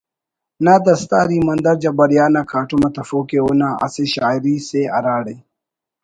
[0.65, 5.35] نا دستار ایماندار جبار یار نا کاٹم آ تفوک ءِ اونا اسہ شاعری اسے ہراڑے